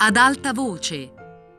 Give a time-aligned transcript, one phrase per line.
[0.00, 1.10] Ad alta voce.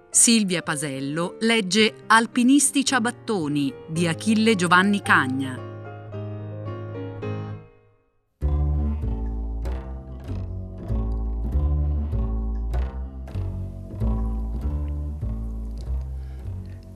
[0.10, 5.60] Silvia Pasello legge Alpinisti ciabattoni di Achille Giovanni Cagna.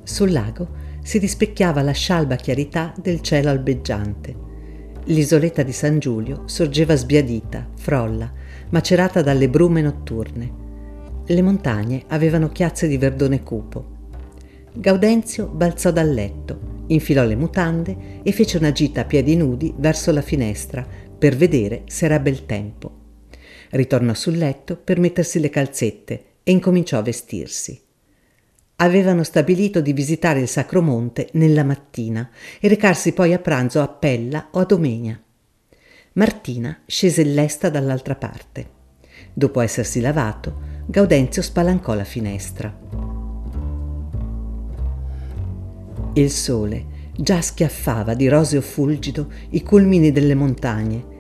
[0.02, 0.70] Sul lago
[1.02, 4.34] si rispecchiava la scialba chiarità del cielo albeggiante.
[5.08, 8.32] L'isoletta di San Giulio sorgeva sbiadita, frolla,
[8.70, 10.63] macerata dalle brume notturne.
[11.26, 13.92] Le montagne avevano chiazze di verdone cupo.
[14.74, 20.12] Gaudenzio balzò dal letto, infilò le mutande e fece una gita a piedi nudi verso
[20.12, 20.86] la finestra
[21.18, 23.02] per vedere se era bel tempo.
[23.70, 27.82] Ritornò sul letto per mettersi le calzette e incominciò a vestirsi
[28.84, 32.30] avevano stabilito di visitare il Sacro Monte nella mattina
[32.60, 35.20] e recarsi poi a pranzo a Pella o a Domenia.
[36.14, 38.82] Martina scese l'esta dall'altra parte.
[39.34, 42.78] Dopo essersi lavato, Gaudenzio spalancò la finestra.
[46.14, 51.12] Il sole già schiaffava di roseo fulgido i culmini delle montagne.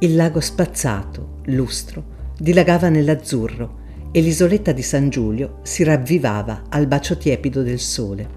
[0.00, 7.16] Il lago spazzato, lustro, dilagava nell'azzurro e l'isoletta di San Giulio si ravvivava al bacio
[7.16, 8.28] tiepido del sole.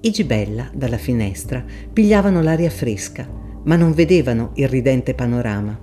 [0.00, 3.28] I gibella, dalla finestra, pigliavano l'aria fresca,
[3.64, 5.78] ma non vedevano il ridente panorama.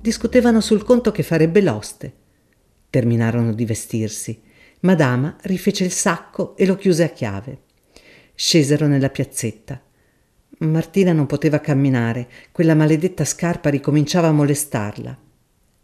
[0.00, 2.12] Discutevano sul conto che farebbe l'oste.
[2.96, 4.40] Terminarono di vestirsi.
[4.80, 7.58] Madama rifece il sacco e lo chiuse a chiave.
[8.34, 9.78] Scesero nella piazzetta.
[10.60, 15.14] Martina non poteva camminare, quella maledetta scarpa ricominciava a molestarla.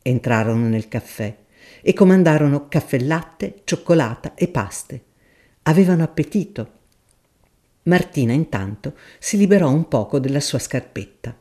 [0.01, 1.37] Entrarono nel caffè
[1.83, 5.05] e comandarono caffè latte, cioccolata e paste.
[5.65, 6.73] Avevano appetito.
[7.83, 11.39] Martina intanto si liberò un poco della sua scarpetta.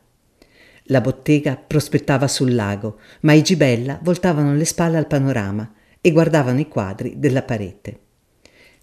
[0.86, 6.58] La bottega prospettava sul lago, ma i gibella voltavano le spalle al panorama e guardavano
[6.58, 7.98] i quadri della parete.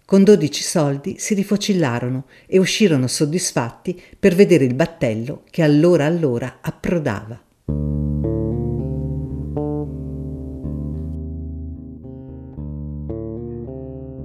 [0.06, 6.58] Con dodici soldi si rifocillarono e uscirono soddisfatti per vedere il battello che allora allora
[6.60, 7.40] approdava.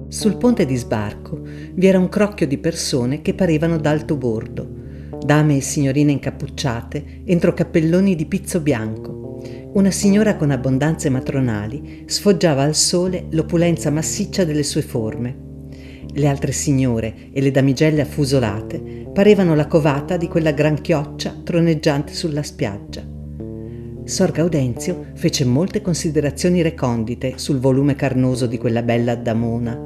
[0.08, 1.42] Sul ponte di sbarco
[1.74, 4.75] vi era un crocchio di persone che parevano d'alto bordo,
[5.26, 9.42] dame e signorine incappucciate entro cappelloni di pizzo bianco.
[9.74, 15.44] Una signora con abbondanze matronali sfoggiava al sole l'opulenza massiccia delle sue forme.
[16.14, 22.14] Le altre signore e le damigelle affusolate parevano la covata di quella gran chioccia troneggiante
[22.14, 23.04] sulla spiaggia.
[24.04, 29.82] Sor Gaudenzio fece molte considerazioni recondite sul volume carnoso di quella bella addamona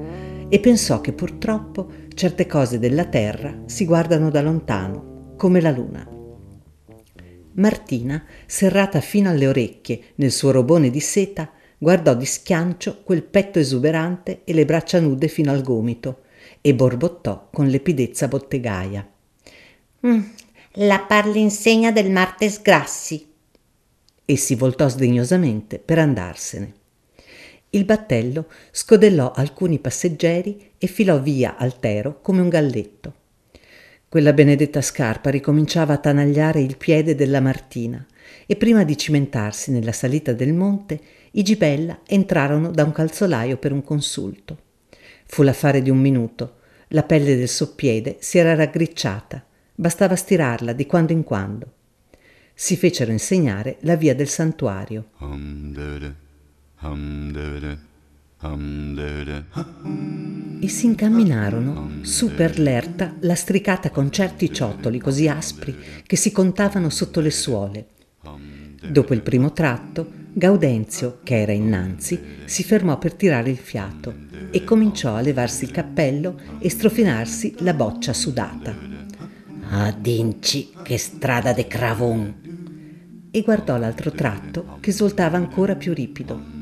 [0.50, 6.06] e pensò che purtroppo certe cose della terra si guardano da lontano, come la luna.
[7.54, 13.58] Martina, serrata fino alle orecchie nel suo robone di seta, guardò di schiancio quel petto
[13.58, 16.24] esuberante e le braccia nude fino al gomito
[16.60, 19.10] e borbottò con lepidezza bottegaia.
[20.06, 20.22] Mm,
[20.74, 23.26] la parlinsegna del Martes Grassi,
[24.26, 26.74] e si voltò sdegnosamente per andarsene.
[27.70, 33.19] Il battello scodellò alcuni passeggeri e filò via altero come un galletto.
[34.10, 38.04] Quella benedetta scarpa ricominciava a tanagliare il piede della Martina
[38.48, 41.00] e prima di cimentarsi nella salita del monte,
[41.34, 44.58] i Gibella entrarono da un calzolaio per un consulto.
[45.26, 46.56] Fu l'affare di un minuto.
[46.88, 51.74] La pelle del soppiede si era raggricciata, bastava stirarla di quando in quando
[52.56, 55.12] si fecero insegnare la via del santuario.
[60.62, 66.90] E si incamminarono su per l'erta lastricata con certi ciottoli così aspri che si contavano
[66.90, 67.88] sotto le suole.
[68.88, 74.14] Dopo il primo tratto, Gaudenzio, che era innanzi, si fermò per tirare il fiato
[74.52, 78.74] e cominciò a levarsi il cappello e strofinarsi la boccia sudata.
[79.70, 82.36] Ah, Dinci, che strada de cravon!
[83.32, 86.59] e guardò l'altro tratto che svoltava ancora più ripido.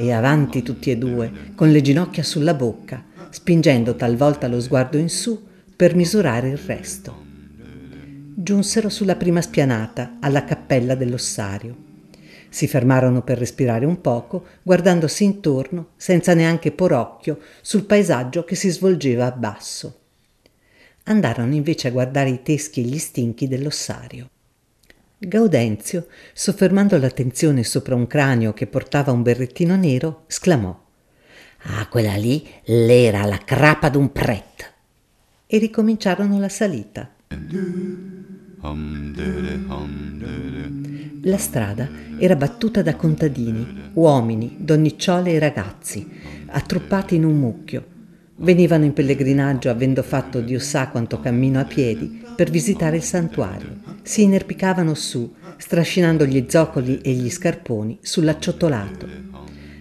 [0.00, 5.08] E avanti tutti e due, con le ginocchia sulla bocca, spingendo talvolta lo sguardo in
[5.08, 7.26] su per misurare il resto.
[8.36, 11.74] Giunsero sulla prima spianata, alla cappella dell'ossario.
[12.48, 18.54] Si fermarono per respirare un poco, guardandosi intorno, senza neanche por occhio, sul paesaggio che
[18.54, 19.98] si svolgeva a basso.
[21.06, 24.30] Andarono invece a guardare i teschi e gli stinchi dell'ossario.
[25.20, 30.86] Gaudenzio, soffermando l'attenzione sopra un cranio che portava un berrettino nero, sclamò
[31.62, 34.74] Ah, quella lì l'era la crapa d'un pret.
[35.44, 37.10] E ricominciarono la salita.
[41.22, 46.08] La strada era battuta da contadini, uomini, donnicciole e ragazzi,
[46.46, 47.84] attruppati in un mucchio.
[48.36, 53.80] Venivano in pellegrinaggio avendo fatto Dio sa quanto cammino a piedi per visitare il santuario.
[54.02, 59.08] Si inerpicavano su, strascinando gli zoccoli e gli scarponi sull'acciottolato.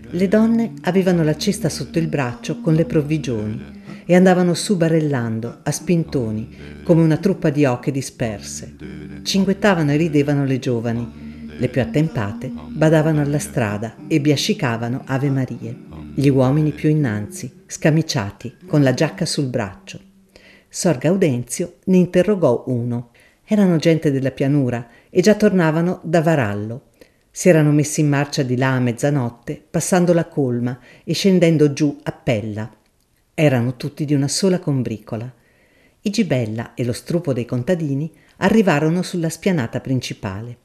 [0.09, 3.63] Le donne avevano la cesta sotto il braccio con le provvigioni
[4.07, 8.75] e andavano su barellando, a spintoni, come una truppa di oche disperse.
[9.21, 11.45] Cinguettavano e ridevano le giovani.
[11.59, 15.77] Le più attempate badavano alla strada e biascicavano Ave Marie.
[16.15, 20.06] Gli uomini più innanzi, scamiciati, con la giacca sul braccio.
[20.69, 23.11] Sor Gaudenzio ne interrogò uno.
[23.45, 26.89] Erano gente della pianura e già tornavano da Varallo.
[27.31, 31.97] Si erano messi in marcia di là a mezzanotte, passando la colma e scendendo giù
[32.03, 32.69] a Pella.
[33.33, 35.31] Erano tutti di una sola combricola.
[36.01, 40.57] I Gibella e lo struppo dei contadini arrivarono sulla spianata principale.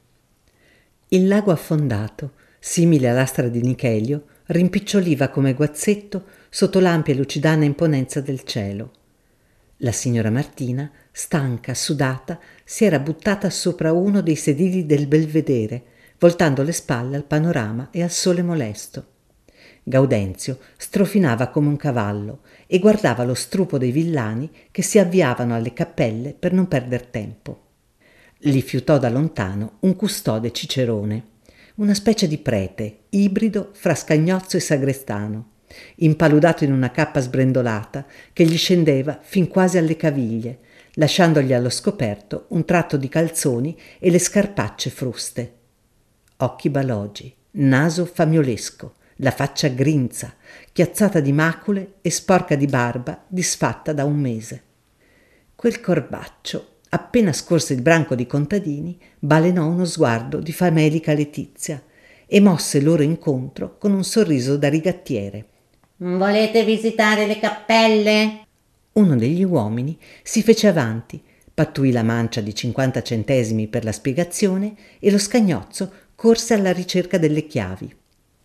[1.09, 8.19] Il lago affondato, simile all'astra di Nichelio, rimpiccioliva come guazzetto sotto l'ampia e lucidana imponenza
[8.19, 8.91] del cielo.
[9.83, 15.83] La signora Martina, stanca, sudata, si era buttata sopra uno dei sedili del belvedere,
[16.19, 19.07] voltando le spalle al panorama e al sole molesto.
[19.83, 25.73] Gaudenzio strofinava come un cavallo e guardava lo strupo dei villani che si avviavano alle
[25.73, 27.65] cappelle per non perder tempo.
[28.37, 31.25] Li fiutò da lontano un custode cicerone,
[31.75, 35.49] una specie di prete, ibrido fra scagnozzo e sagrestano,
[35.95, 40.59] impaludato in una cappa sbrendolata che gli scendeva fin quasi alle caviglie,
[40.93, 45.53] lasciandogli allo scoperto un tratto di calzoni e le scarpacce fruste.
[46.37, 50.33] Occhi balogi, naso famiolesco, la faccia grinza,
[50.71, 54.63] chiazzata di macule e sporca di barba, disfatta da un mese.
[55.55, 61.81] Quel corbaccio, appena scorse il branco di contadini, balenò uno sguardo di famelica letizia
[62.25, 65.45] e mosse loro incontro con un sorriso da rigattiere.
[66.05, 68.45] Volete visitare le cappelle?
[68.91, 71.23] Uno degli uomini si fece avanti,
[71.53, 77.17] pattuì la mancia di cinquanta centesimi per la spiegazione e lo scagnozzo corse alla ricerca
[77.17, 77.95] delle chiavi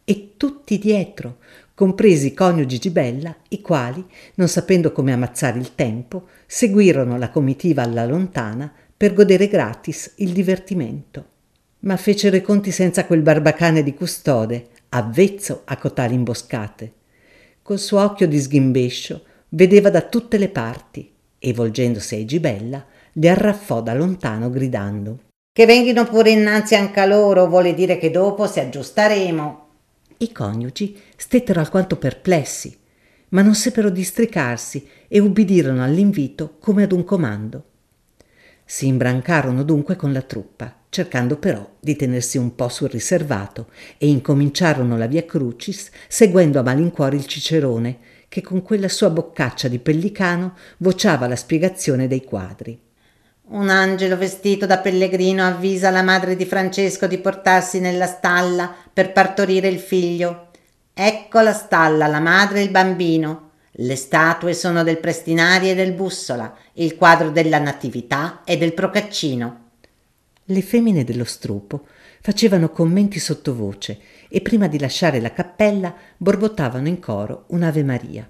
[0.04, 1.38] e tutti dietro,
[1.74, 4.06] compresi i coniugi Gibella, i quali,
[4.36, 10.30] non sapendo come ammazzare il tempo, seguirono la comitiva alla lontana per godere gratis il
[10.30, 11.24] divertimento.
[11.80, 16.92] Ma fecero i conti senza quel barbacane di custode, avvezzo a cotali imboscate.
[17.68, 22.82] Col suo occhio di sghimbescio vedeva da tutte le parti e, volgendosi ai Gibella,
[23.12, 28.10] li arraffò da lontano gridando Che venghino pure innanzi anche a loro, vuole dire che
[28.10, 29.68] dopo si aggiusteremo.
[30.16, 32.74] I coniugi stettero alquanto perplessi,
[33.28, 37.64] ma non seppero districarsi e ubbidirono all'invito come ad un comando.
[38.64, 43.68] Si imbrancarono dunque con la truppa, cercando però di tenersi un po' sul riservato,
[43.98, 47.98] e incominciarono la via Crucis seguendo a malincuore il cicerone,
[48.28, 52.78] che con quella sua boccaccia di pellicano vociava la spiegazione dei quadri.
[53.50, 59.12] Un angelo vestito da pellegrino avvisa la madre di Francesco di portarsi nella stalla per
[59.12, 60.48] partorire il figlio.
[60.92, 63.52] Ecco la stalla, la madre e il bambino.
[63.70, 69.67] Le statue sono del Prestinari e del Bussola, il quadro della Natività e del Procaccino.
[70.50, 71.84] Le femmine dello strupo
[72.22, 73.98] facevano commenti sottovoce
[74.30, 78.26] e prima di lasciare la cappella borbottavano in coro un'Ave Maria.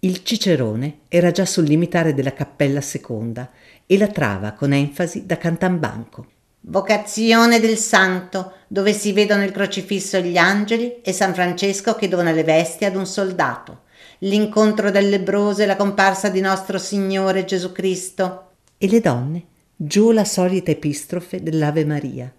[0.00, 3.52] Il cicerone era già sul limitare della cappella seconda
[3.86, 6.26] e la trava con enfasi da cantambanco.
[6.62, 12.08] Vocazione del santo, dove si vedono il crocifisso e gli angeli e San Francesco che
[12.08, 13.82] dona le vesti ad un soldato.
[14.20, 18.54] L'incontro del lebbroso e la comparsa di nostro Signore Gesù Cristo.
[18.76, 19.44] E le donne,
[19.84, 22.32] giù la solita epistrofe dell'Ave Maria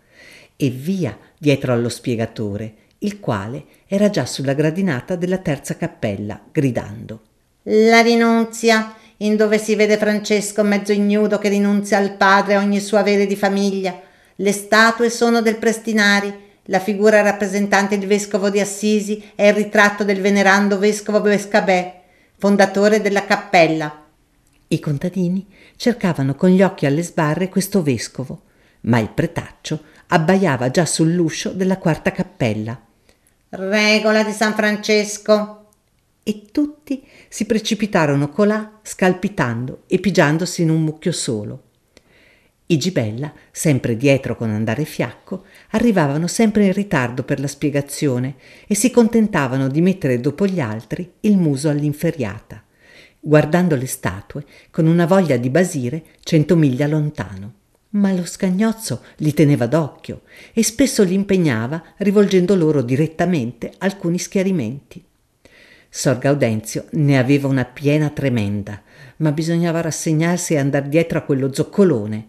[0.55, 7.21] e via dietro allo spiegatore, il quale era già sulla gradinata della terza cappella, gridando.
[7.63, 12.79] La rinunzia, in dove si vede Francesco mezzo ignudo che rinunzia al padre e ogni
[12.79, 13.99] suo avere di famiglia.
[14.37, 16.33] Le statue sono del Prestinari,
[16.67, 22.01] la figura rappresentante il vescovo di Assisi è il ritratto del venerando vescovo Bescabè,
[22.37, 24.02] fondatore della cappella.
[24.73, 28.45] I contadini cercavano con gli occhi alle sbarre questo vescovo,
[28.81, 32.81] ma il pretaccio abbaiava già sull'uscio della quarta cappella.
[33.49, 35.67] Regola di San Francesco,
[36.23, 41.61] e tutti si precipitarono colà scalpitando e pigiandosi in un mucchio solo.
[42.65, 48.73] I Gibella, sempre dietro con andare fiacco, arrivavano sempre in ritardo per la spiegazione e
[48.73, 52.62] si contentavano di mettere dopo gli altri il muso all'inferiata,
[53.25, 57.53] guardando le statue con una voglia di basire cento miglia lontano.
[57.93, 60.21] ma lo scagnozzo li teneva d'occhio
[60.53, 65.03] e spesso li impegnava rivolgendo loro direttamente alcuni schiarimenti.
[65.89, 68.81] Sor Gaudenzio ne aveva una piena tremenda,
[69.17, 72.27] ma bisognava rassegnarsi e andar dietro a quello zoccolone.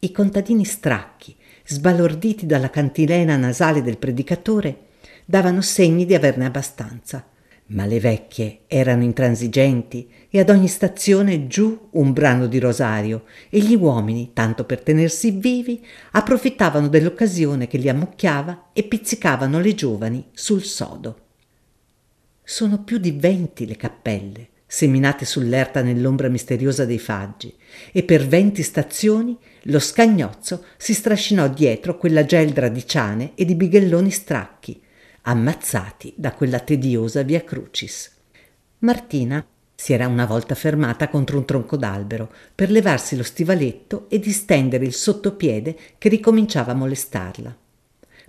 [0.00, 4.78] I contadini stracchi, sbalorditi dalla cantilena nasale del predicatore,
[5.24, 7.24] davano segni di averne abbastanza.
[7.66, 13.60] Ma le vecchie erano intransigenti e ad ogni stazione giù un brano di rosario e
[13.60, 20.26] gli uomini, tanto per tenersi vivi, approfittavano dell'occasione che li ammucchiava e pizzicavano le giovani
[20.32, 21.20] sul sodo.
[22.42, 27.54] Sono più di venti le cappelle, seminate sull'erta nell'ombra misteriosa dei faggi,
[27.92, 33.54] e per venti stazioni lo scagnozzo si strascinò dietro quella geldra di ciane e di
[33.54, 34.82] bighelloni stracchi,
[35.26, 38.12] ammazzati da quella tediosa via Crucis.
[38.80, 44.18] Martina si era una volta fermata contro un tronco d'albero per levarsi lo stivaletto e
[44.18, 47.56] distendere il sottopiede che ricominciava a molestarla.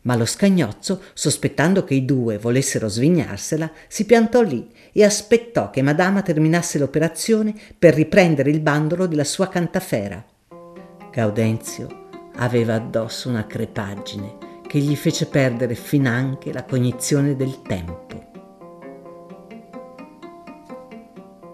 [0.04, 5.82] Ma lo scagnozzo, sospettando che i due volessero svignarsela, si piantò lì e aspettò che
[5.82, 10.24] Madama terminasse l'operazione per riprendere il bandolo della sua cantafera.
[11.12, 12.04] Gaudenzio
[12.36, 14.45] aveva addosso una crepaggine
[14.76, 18.24] che gli fece perdere finanche la cognizione del tempo.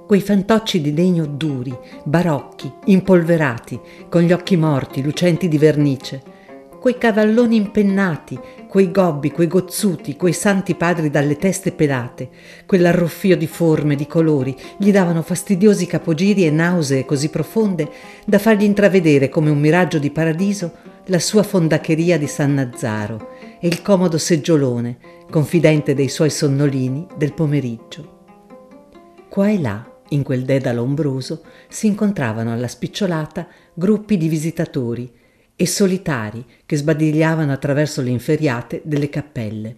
[0.07, 1.71] Quei fantocci di legno duri,
[2.03, 6.23] barocchi, impolverati, con gli occhi morti, lucenti di vernice,
[6.79, 12.27] quei cavalloni impennati, quei gobbi, quei gozzuti, quei santi padri dalle teste pelate,
[12.65, 17.87] quell'arruffio di forme, di colori, gli davano fastidiosi capogiri e nausee così profonde
[18.25, 23.67] da fargli intravedere come un miraggio di paradiso la sua fondacheria di San Nazzaro e
[23.67, 24.97] il comodo seggiolone,
[25.29, 28.19] confidente dei suoi sonnolini del pomeriggio.
[29.27, 35.11] Qua e là, in quel dedalo ombroso, si incontravano alla spicciolata gruppi di visitatori
[35.53, 39.75] e solitari che sbadigliavano attraverso le inferriate delle cappelle.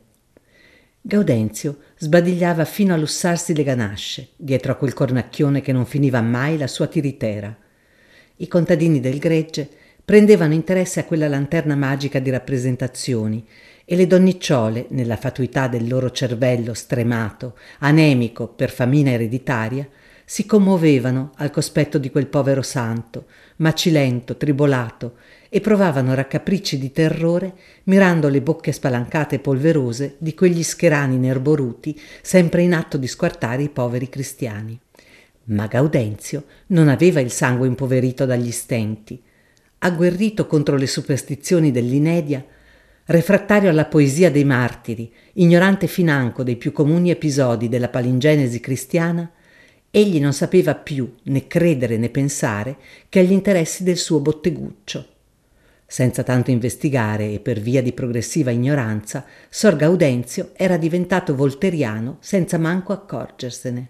[1.01, 6.59] Gaudenzio sbadigliava fino a lussarsi le ganasce, dietro a quel cornacchione che non finiva mai
[6.59, 7.57] la sua tiritera.
[8.35, 13.45] I contadini del gregge prendevano interesse a quella lanterna magica di rappresentazioni
[13.86, 19.88] e le donnicciole, nella fatuità del loro cervello stremato, anemico per famina ereditaria,
[20.25, 23.25] si commuovevano al cospetto di quel povero santo,
[23.57, 25.15] macilento, tribolato,
[25.50, 32.00] e provavano raccapricci di terrore mirando le bocche spalancate e polverose di quegli scherani nerboruti
[32.24, 34.79] sempre in atto di squartare i poveri cristiani.
[35.45, 39.22] Ma Gaudenzio non aveva il sangue impoverito dagli stenti.
[39.85, 42.41] Agguerrito contro le superstizioni dell'inedia,
[43.07, 49.29] refrattario alla poesia dei martiri, ignorante financo dei più comuni episodi della palingenesi cristiana,
[49.91, 52.77] egli non sapeva più né credere né pensare
[53.09, 55.05] che agli interessi del suo botteguccio.
[55.85, 62.57] Senza tanto investigare e per via di progressiva ignoranza, Sor Gaudenzio era diventato volteriano senza
[62.57, 63.89] manco accorgersene.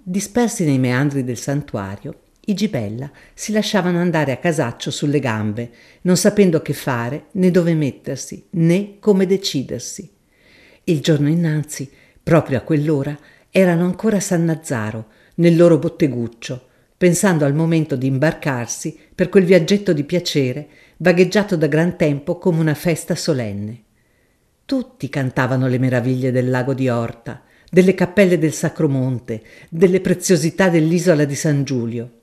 [0.00, 5.70] Dispersi nei meandri del santuario, i Gibella si lasciavano andare a casaccio sulle gambe,
[6.02, 10.08] non sapendo che fare né dove mettersi né come decidersi.
[10.84, 11.90] Il giorno innanzi,
[12.22, 13.18] proprio a quell'ora,
[13.50, 19.44] erano ancora a San Nazzaro, nel loro botteguccio, pensando al momento di imbarcarsi per quel
[19.44, 23.82] viaggetto di piacere vagheggiato da gran tempo come una festa solenne.
[24.64, 31.24] Tutti cantavano le meraviglie del lago di Orta, delle cappelle del Sacromonte, delle preziosità dell'isola
[31.24, 32.15] di San Giulio.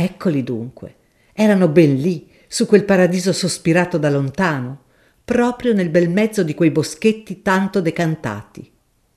[0.00, 0.94] Eccoli dunque,
[1.32, 4.84] erano ben lì, su quel paradiso sospirato da lontano,
[5.24, 8.70] proprio nel bel mezzo di quei boschetti tanto decantati.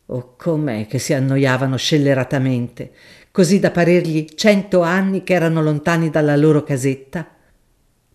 [0.08, 2.94] Oh, com'è che si annoiavano scelleratamente,
[3.30, 7.30] così da parergli cento anni che erano lontani dalla loro casetta?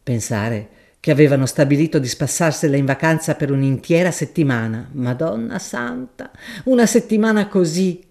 [0.02, 0.68] Pensare
[0.98, 4.88] che avevano stabilito di spassarsela in vacanza per un'intera settimana.
[4.90, 6.32] Madonna santa,
[6.64, 8.02] una settimana così.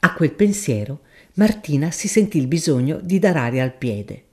[0.00, 1.02] A quel pensiero
[1.40, 4.24] Martina si sentì il bisogno di dar aria al piede.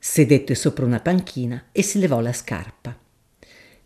[0.00, 2.98] Sedette sopra una panchina e si levò la scarpa.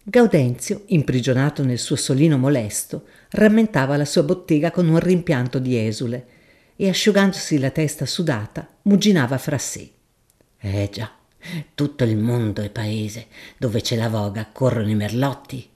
[0.02, 6.26] Gaudenzio, imprigionato nel suo solino molesto, rammentava la sua bottega con un rimpianto di esule
[6.76, 9.90] e asciugandosi la testa sudata, mugginava fra sé.
[10.59, 11.14] Eh già,
[11.75, 13.26] tutto il mondo è paese,
[13.59, 15.69] dove c'è la voga corrono i merlotti.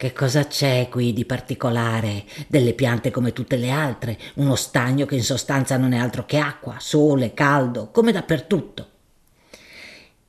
[0.00, 2.24] Che cosa c'è qui di particolare?
[2.46, 6.38] Delle piante come tutte le altre, uno stagno che in sostanza non è altro che
[6.38, 8.88] acqua, sole, caldo, come dappertutto.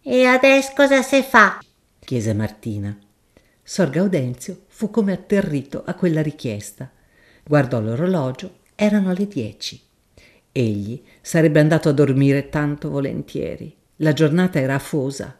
[0.01, 1.59] E adesso cosa si fa?
[2.01, 2.93] chiese Martina.
[3.63, 6.91] Sor Gaudenzio fu come atterrito a quella richiesta.
[7.41, 9.81] Guardò l'orologio, erano le dieci.
[10.51, 13.73] Egli sarebbe andato a dormire tanto volentieri.
[13.95, 15.33] La giornata era afosa.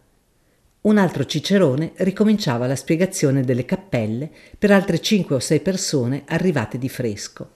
[0.82, 6.80] Un altro cicerone ricominciava la spiegazione delle cappelle per altre cinque o sei persone arrivate
[6.80, 7.52] di fresco.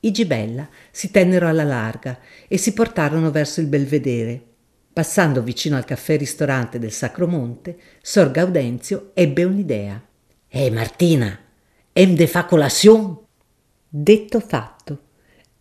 [0.00, 4.42] I Gibella si tennero alla larga e si portarono verso il belvedere.
[4.92, 10.00] Passando vicino al caffè-ristorante del Sacro Monte, Sor Gaudenzio ebbe un'idea.
[10.46, 11.38] Eh, Martina,
[11.94, 13.16] hem de fa colazione?
[13.88, 14.98] Detto fatto.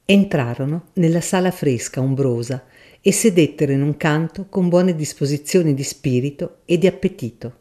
[0.03, 2.65] Entrarono nella sala fresca ombrosa
[3.05, 7.57] e sedettero in un canto con buone disposizioni di spirito e di appetito.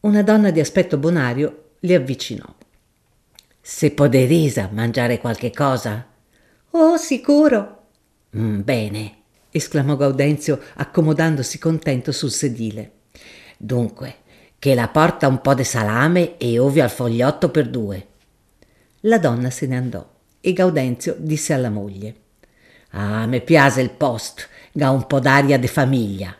[0.00, 2.44] Una donna di aspetto bonario li avvicinò.
[3.62, 6.06] Se poderisa mangiare qualche cosa?
[6.72, 7.86] Oh, sicuro.
[8.36, 9.16] Mm, bene,
[9.50, 12.92] esclamò Gaudenzio accomodandosi contento sul sedile.
[13.56, 14.16] Dunque,
[14.58, 18.06] che la porta un po' di salame e ovvio al fogliotto per due.
[19.00, 20.06] La donna se ne andò
[20.42, 22.14] e Gaudenzio disse alla moglie:
[22.90, 26.36] Ah, mi piace il post, ga un po' d'aria di famiglia.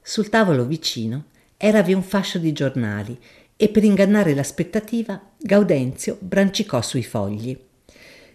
[0.00, 1.24] Sul tavolo vicino
[1.56, 3.18] eravi un fascio di giornali
[3.56, 7.58] e per ingannare l'aspettativa Gaudenzio brancicò sui fogli.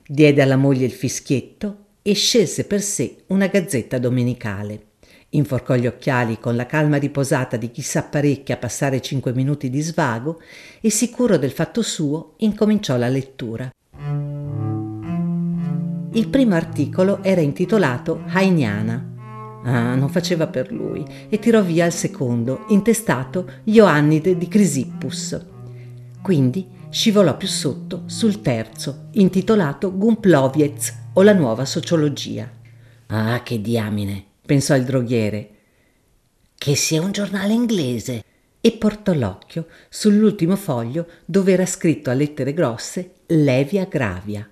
[0.06, 4.88] Diede alla moglie il fischietto e scelse per sé una gazzetta domenicale.
[5.30, 9.80] Inforcò gli occhiali con la calma riposata di chi s'apparecchia a passare cinque minuti di
[9.80, 10.42] svago
[10.82, 13.72] e sicuro del fatto suo incominciò la lettura.
[16.12, 19.12] Il primo articolo era intitolato Hainiana.
[19.63, 25.39] Ah, non faceva per lui e tirò via il secondo, intestato Ioannide di Crisippus.
[26.22, 32.50] Quindi scivolò più sotto sul terzo, intitolato Gumploviez o la nuova sociologia.
[33.08, 35.50] Ah, che diamine, pensò il droghiere.
[36.58, 38.24] Che sia un giornale inglese.
[38.65, 44.48] E portò l'occhio sull'ultimo foglio dove era scritto a lettere grosse Levia Gravia.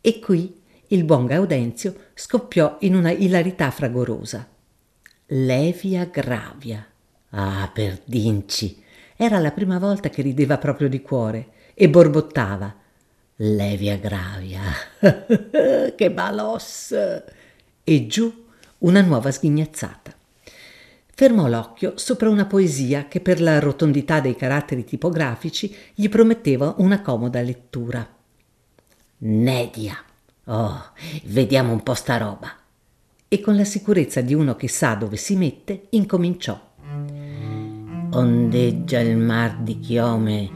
[0.00, 0.59] E qui
[0.92, 4.48] il buon Gaudenzio scoppiò in una ilarità fragorosa.
[5.26, 6.84] Levia Gravia.
[7.30, 8.82] Ah, per dinci!
[9.16, 12.74] Era la prima volta che rideva proprio di cuore e borbottava.
[13.36, 14.62] Levia Gravia.
[15.94, 16.92] che balos!
[17.84, 18.46] E giù
[18.78, 20.12] una nuova sghignazzata.
[21.14, 27.00] Fermò l'occhio sopra una poesia che per la rotondità dei caratteri tipografici gli prometteva una
[27.00, 28.04] comoda lettura.
[29.18, 30.04] Nedia.
[30.50, 30.82] Oh,
[31.26, 32.48] vediamo un po' sta roba.
[33.28, 36.60] E con la sicurezza di uno che sa dove si mette, incominciò.
[38.10, 40.50] Ondeggia il mar di chiome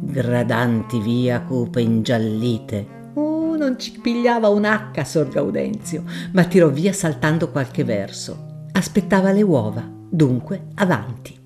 [0.00, 3.10] gradanti via cupe ingiallite.
[3.14, 8.66] Oh, non ci pigliava un H, Sor Gaudenzio, ma tirò via saltando qualche verso.
[8.70, 11.36] Aspettava le uova, dunque avanti.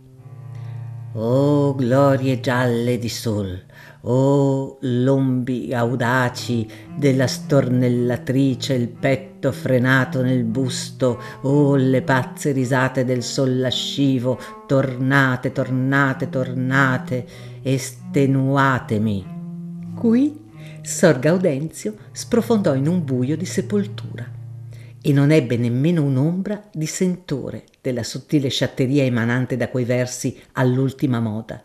[1.14, 3.62] Oh, glorie gialle di sol,
[4.00, 13.22] oh, lombi audaci della stornellatrice, il petto frenato nel busto, oh, le pazze risate del
[13.22, 17.26] sol lascivo, tornate, tornate, tornate,
[17.60, 19.26] estenuatemi.
[19.94, 20.40] Qui
[20.80, 24.40] Sor Gaudenzio sprofondò in un buio di sepoltura
[25.02, 31.18] e non ebbe nemmeno un'ombra di sentore della sottile sciatteria emanante da quei versi all'ultima
[31.18, 31.62] moda.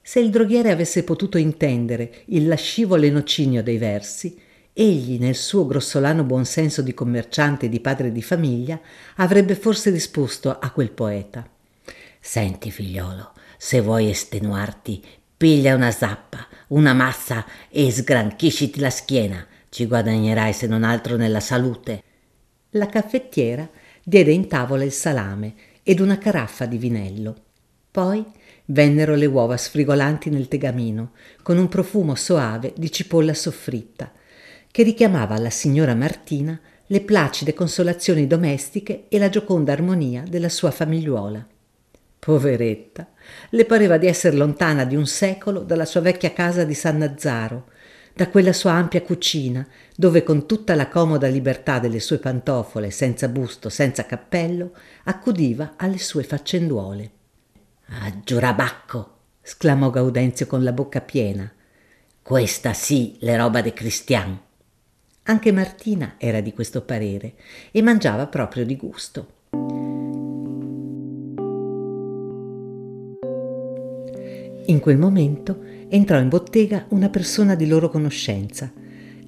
[0.00, 4.38] Se il droghiere avesse potuto intendere il lascivo lenocinio dei versi,
[4.72, 8.80] egli, nel suo grossolano buonsenso di commerciante e di padre di famiglia,
[9.16, 11.48] avrebbe forse risposto a quel poeta.
[12.20, 15.02] Senti, figliolo, se vuoi estenuarti,
[15.36, 19.46] piglia una zappa, una massa e sgranchisciti la schiena.
[19.68, 22.02] Ci guadagnerai se non altro nella salute.
[22.76, 23.66] La caffettiera
[24.02, 27.34] diede in tavola il salame ed una caraffa di vinello.
[27.90, 28.22] Poi
[28.66, 31.12] vennero le uova sfrigolanti nel tegamino,
[31.42, 34.12] con un profumo soave di cipolla soffritta,
[34.70, 40.70] che richiamava alla signora Martina le placide consolazioni domestiche e la gioconda armonia della sua
[40.70, 41.46] famigliuola.
[42.18, 43.08] Poveretta,
[43.50, 47.68] le pareva di essere lontana di un secolo dalla sua vecchia casa di San Nazzaro,
[48.16, 53.28] da quella sua ampia cucina, dove con tutta la comoda libertà delle sue pantofole, senza
[53.28, 54.72] busto, senza cappello,
[55.04, 57.10] accudiva alle sue faccenduole.
[57.88, 59.16] Ah, giurabacco!
[59.42, 61.52] sclamò Gaudenzio con la bocca piena.
[62.22, 64.40] Questa sì, le roba de cristian.
[65.24, 67.34] Anche Martina era di questo parere
[67.70, 69.34] e mangiava proprio di gusto.
[74.66, 78.72] In quel momento entrò in bottega una persona di loro conoscenza.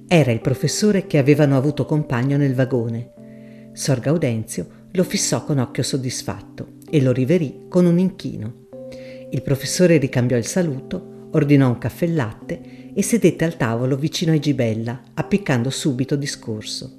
[0.07, 3.71] Era il professore che avevano avuto compagno nel vagone.
[3.73, 8.67] Sor Gaudenzio lo fissò con occhio soddisfatto e lo riverì con un inchino.
[9.31, 14.39] Il professore ricambiò il saluto, ordinò un caffè latte e sedette al tavolo vicino ai
[14.39, 16.97] Gibella, appiccando subito discorso.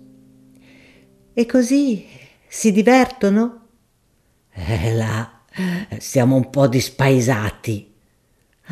[1.32, 2.04] E così
[2.46, 3.66] si divertono?
[4.52, 5.40] Eh là,
[5.98, 7.89] Siamo un po' dispaesati.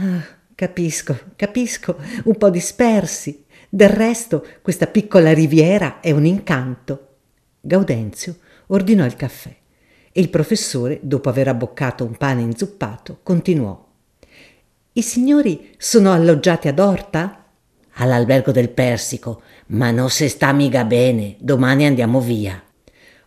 [0.01, 3.45] Ah, capisco, capisco, un po' dispersi.
[3.69, 7.17] Del resto, questa piccola riviera è un incanto.
[7.61, 8.37] Gaudenzio
[8.69, 9.53] ordinò il caffè
[10.13, 13.87] e il professore, dopo aver abboccato un pane inzuppato, continuò.
[14.93, 17.45] I signori sono alloggiati ad Orta?
[17.95, 21.35] All'albergo del Persico, ma non se sta mica bene.
[21.41, 22.63] Domani andiamo via.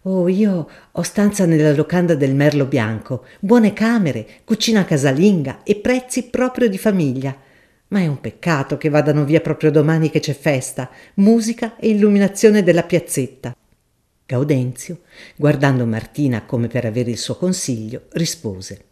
[0.06, 6.24] Oh, io ho stanza nella locanda del Merlo Bianco, buone camere, cucina casalinga e prezzi
[6.24, 7.38] proprio di famiglia.
[7.90, 12.64] Ma è un peccato che vadano via proprio domani che c'è festa, musica e illuminazione
[12.64, 13.56] della piazzetta.
[14.26, 15.02] Gaudenzio,
[15.36, 18.86] guardando Martina come per avere il suo consiglio, rispose: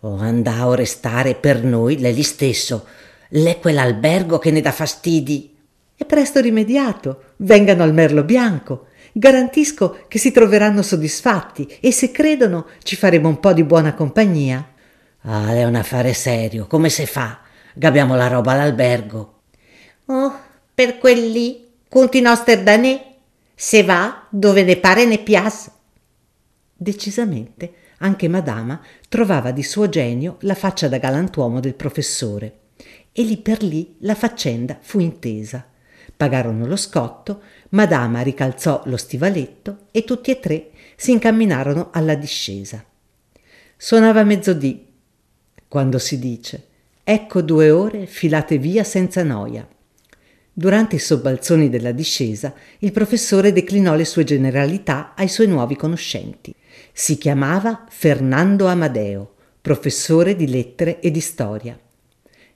[0.00, 2.84] Oh, andao restare per noi lei stesso.
[3.30, 5.56] L'è quell'albergo che ne dà fastidi.
[5.94, 7.32] È presto rimediato.
[7.36, 8.87] Vengano al Merlo Bianco.
[9.18, 14.64] Garantisco che si troveranno soddisfatti e se credono ci faremo un po' di buona compagnia.
[15.22, 16.68] Ah, è un affare serio.
[16.68, 17.40] Come si fa?
[17.74, 19.40] Gabbiamo la roba all'albergo.
[20.04, 20.38] Oh,
[20.72, 23.16] per quelli, conti nostri da ne.
[23.56, 25.72] Se va dove ne pare ne piace.
[26.76, 32.58] Decisamente anche Madama trovava di suo genio la faccia da galantuomo del professore
[33.10, 35.66] e lì per lì la faccenda fu intesa.
[36.18, 42.84] Pagarono lo scotto, Madama ricalzò lo stivaletto e tutti e tre si incamminarono alla discesa.
[43.76, 44.84] Suonava mezzodì,
[45.68, 46.66] quando si dice
[47.04, 49.66] ecco due ore filate via senza noia.
[50.52, 56.52] Durante i sobbalzoni della discesa, il professore declinò le sue generalità ai suoi nuovi conoscenti.
[56.92, 61.78] Si chiamava Fernando Amadeo, professore di lettere e di storia.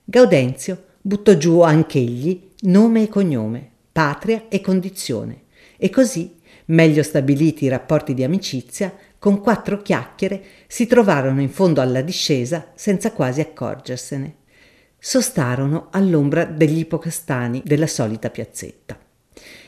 [0.03, 5.43] Gaudenzio buttò giù anch'egli nome e cognome, patria e condizione,
[5.77, 11.81] e così, meglio stabiliti i rapporti di amicizia, con quattro chiacchiere si trovarono in fondo
[11.81, 14.35] alla discesa senza quasi accorgersene.
[14.97, 18.97] Sostarono all'ombra degli ipocastani della solita piazzetta.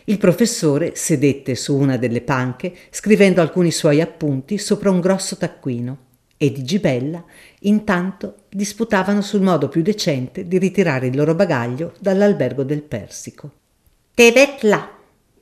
[0.05, 6.04] Il professore sedette su una delle panche scrivendo alcuni suoi appunti sopra un grosso taccuino
[6.37, 7.23] e di Gibella
[7.61, 13.51] intanto disputavano sul modo più decente di ritirare il loro bagaglio dall'albergo del Persico.
[14.13, 14.89] Te vet là,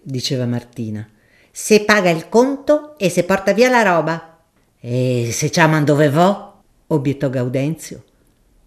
[0.01, 1.07] diceva Martina.
[1.51, 4.39] Se paga il conto e se porta via la roba.
[4.79, 6.61] E se chiaman dove vo?
[6.87, 8.03] obiettò Gaudenzio.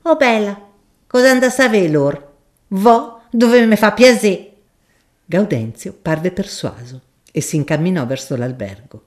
[0.02, 0.70] Oh bella,
[1.06, 2.34] cosa anda a sapere lor?
[2.68, 4.52] Vo dove me fa piacere.
[5.24, 7.00] Gaudenzio parve persuaso
[7.32, 9.05] e si incamminò verso l'albergo.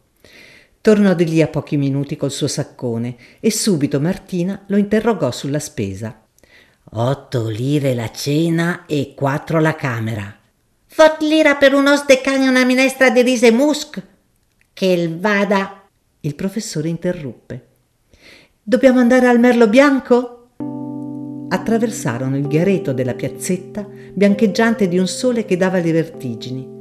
[0.81, 5.59] Tornò di lì a pochi minuti col suo saccone e subito Martina lo interrogò sulla
[5.59, 6.23] spesa.
[6.91, 10.35] Otto lire la cena e quattro la camera.
[10.87, 14.01] Fot lira per un os de cane e una minestra di riso e musk.
[14.73, 15.87] Che il vada.
[16.21, 17.67] Il professore interruppe.
[18.61, 20.33] Dobbiamo andare al Merlo Bianco?
[21.49, 26.78] attraversarono il ghiareto della piazzetta biancheggiante di un sole che dava le vertigini.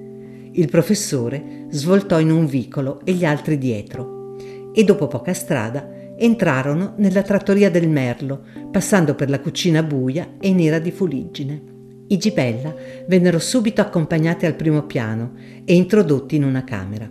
[0.58, 4.34] Il professore svoltò in un vicolo e gli altri dietro
[4.74, 10.52] e dopo poca strada entrarono nella trattoria del Merlo, passando per la cucina buia e
[10.52, 11.62] nera di fuliggine.
[12.08, 12.74] I Gibella
[13.06, 17.08] vennero subito accompagnati al primo piano e introdotti in una camera.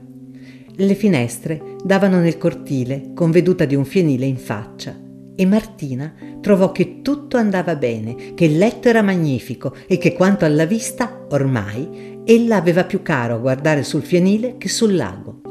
[0.76, 5.07] Le finestre davano nel cortile con veduta di un fienile in faccia
[5.40, 10.46] e Martina trovò che tutto andava bene, che il letto era magnifico e che quanto
[10.46, 15.42] alla vista, ormai, ella aveva più caro a guardare sul fienile che sul lago.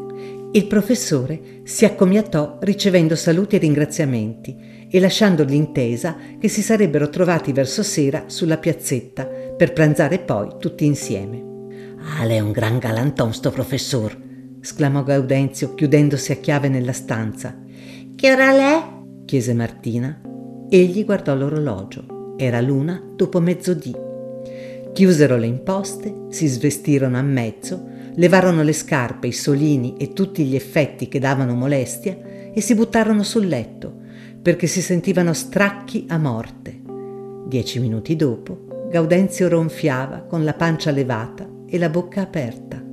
[0.52, 4.56] Il professore si accomiatò ricevendo saluti e ringraziamenti
[4.90, 10.84] e lasciando l'intesa che si sarebbero trovati verso sera sulla piazzetta per pranzare poi tutti
[10.84, 11.44] insieme.
[12.18, 14.16] Ah, lei è un gran galanton sto professor,
[14.60, 17.56] esclamò Gaudenzio chiudendosi a chiave nella stanza.
[18.16, 18.95] Che ora l'è?
[19.26, 20.18] Chiese Martina.
[20.70, 22.34] Egli guardò l'orologio.
[22.38, 23.94] Era l'una dopo mezzodì.
[24.94, 30.54] Chiusero le imposte, si svestirono a mezzo, levarono le scarpe, i solini e tutti gli
[30.54, 32.16] effetti che davano molestia
[32.54, 34.04] e si buttarono sul letto
[34.40, 36.80] perché si sentivano stracchi a morte.
[37.46, 42.85] Dieci minuti dopo, Gaudenzio ronfiava con la pancia levata e la bocca aperta.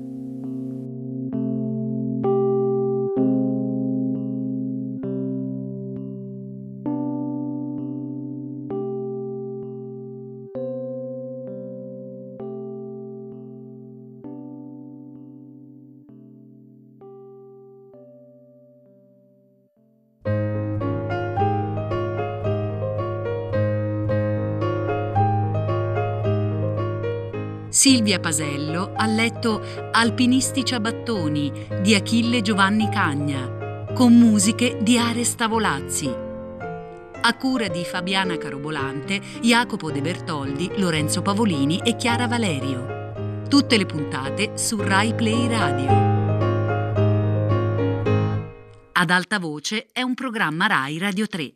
[27.84, 33.92] Silvia Pasello ha letto Alpinisti ciabattoni di Achille Giovanni Cagna.
[33.94, 36.08] con musiche di Aresta Volazzi.
[36.08, 43.44] A cura di Fabiana Carobolante, Jacopo De Bertoldi, Lorenzo Pavolini e Chiara Valerio.
[43.50, 45.92] Tutte le puntate su Rai Play Radio.
[48.94, 51.54] Ad alta voce è un programma Rai Radio 3.